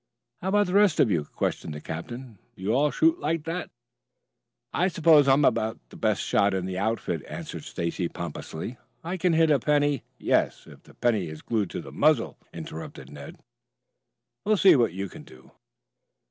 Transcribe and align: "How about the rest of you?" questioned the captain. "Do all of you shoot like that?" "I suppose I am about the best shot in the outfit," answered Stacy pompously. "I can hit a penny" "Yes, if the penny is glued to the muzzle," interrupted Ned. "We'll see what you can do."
"How 0.41 0.47
about 0.49 0.65
the 0.65 0.73
rest 0.73 0.99
of 0.99 1.11
you?" 1.11 1.25
questioned 1.25 1.75
the 1.75 1.79
captain. 1.79 2.39
"Do 2.57 2.73
all 2.73 2.87
of 2.87 2.95
you 2.95 3.11
shoot 3.11 3.19
like 3.19 3.43
that?" 3.43 3.69
"I 4.73 4.87
suppose 4.87 5.27
I 5.27 5.33
am 5.33 5.45
about 5.45 5.77
the 5.89 5.95
best 5.95 6.23
shot 6.23 6.55
in 6.55 6.65
the 6.65 6.79
outfit," 6.79 7.23
answered 7.27 7.65
Stacy 7.65 8.07
pompously. 8.09 8.77
"I 9.03 9.17
can 9.17 9.33
hit 9.33 9.51
a 9.51 9.59
penny" 9.59 10.01
"Yes, 10.17 10.65
if 10.65 10.81
the 10.81 10.95
penny 10.95 11.27
is 11.27 11.43
glued 11.43 11.69
to 11.69 11.81
the 11.81 11.91
muzzle," 11.91 12.39
interrupted 12.51 13.11
Ned. 13.11 13.41
"We'll 14.43 14.57
see 14.57 14.75
what 14.75 14.91
you 14.93 15.07
can 15.07 15.21
do." 15.21 15.51